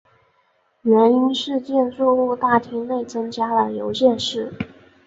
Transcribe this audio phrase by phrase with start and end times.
[0.81, 4.51] 原因是建筑物大厅内增加了邮件室。